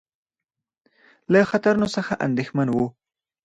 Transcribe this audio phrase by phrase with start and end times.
[1.31, 2.87] له خطرونو څخه اندېښمن وو.